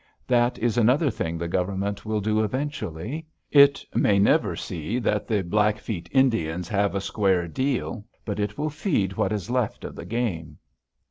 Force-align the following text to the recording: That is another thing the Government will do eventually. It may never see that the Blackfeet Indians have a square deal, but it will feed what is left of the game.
That 0.25 0.57
is 0.57 0.79
another 0.79 1.11
thing 1.11 1.37
the 1.37 1.47
Government 1.47 2.07
will 2.07 2.21
do 2.21 2.43
eventually. 2.43 3.27
It 3.51 3.85
may 3.93 4.17
never 4.17 4.55
see 4.55 4.97
that 4.97 5.27
the 5.27 5.43
Blackfeet 5.43 6.09
Indians 6.11 6.67
have 6.69 6.95
a 6.95 6.99
square 6.99 7.47
deal, 7.47 8.05
but 8.25 8.39
it 8.39 8.57
will 8.57 8.71
feed 8.71 9.13
what 9.13 9.31
is 9.31 9.51
left 9.51 9.83
of 9.83 9.93
the 9.95 10.05
game. 10.05 10.57